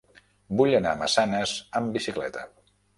Vull 0.61 0.73
anar 0.79 0.95
a 0.97 0.99
Massanes 1.03 1.55
amb 1.83 1.95
bicicleta. 2.01 2.51